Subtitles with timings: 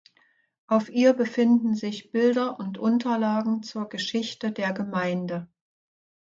[0.65, 5.47] Auf ihr befinden sich Bilder und Unterlagen zur Geschichte der Gemeinde.